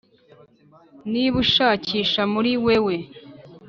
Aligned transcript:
niba 1.11 1.35
ushakisha 1.43 2.21
muri 2.33 2.51
wewe 2.65 2.95